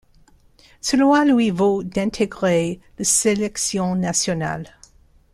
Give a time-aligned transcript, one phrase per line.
[0.81, 4.75] Cela lui vaut d'intégrer l'sélection nationale.